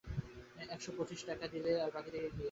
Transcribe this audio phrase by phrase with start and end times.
[0.71, 2.39] একশো পঁচিশ টাকা দিলে আর বাকী থাকে কী।